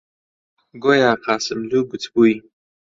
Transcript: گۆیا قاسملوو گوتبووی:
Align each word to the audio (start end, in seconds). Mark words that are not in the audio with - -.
گۆیا 0.83 1.11
قاسملوو 1.23 1.87
گوتبووی: 1.89 2.33